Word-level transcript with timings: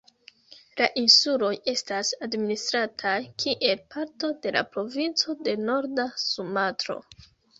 La 0.79 0.85
insuloj 1.01 1.51
estas 1.73 2.09
administrataj 2.27 3.13
kiel 3.45 3.83
parto 3.95 4.31
de 4.47 4.55
la 4.57 4.65
provinco 4.77 5.37
de 5.49 5.57
Norda 5.67 6.07
Sumatro. 6.25 6.97